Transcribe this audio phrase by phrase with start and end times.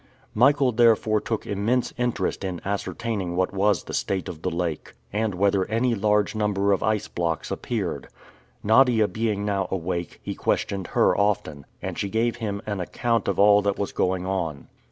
[0.33, 5.35] Michael therefore took immense interest in ascertaining what was the state of the lake, and
[5.35, 8.07] whether any large number of ice blocks appeared.
[8.63, 13.37] Nadia being now awake, he questioned her often, and she gave him an account of
[13.37, 14.69] all that was going on.